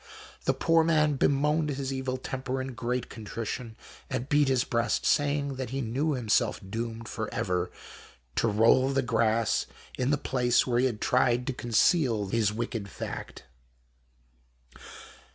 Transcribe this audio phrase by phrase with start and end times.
[0.45, 3.75] The poor man bemoaned his evil temper in great contrition,
[4.09, 7.69] and beafot his breast, saying that he knew himseilf doomed for ever
[8.37, 9.67] to roll the grass
[9.99, 13.43] in tlie place where he had tried to conceal hm wicked fact.